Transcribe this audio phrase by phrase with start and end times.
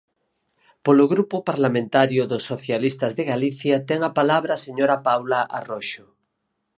[0.85, 6.05] Polo Grupo Parlamentario dos Socialistas de Galicia, ten a palabra a señora Paulo Arroxo.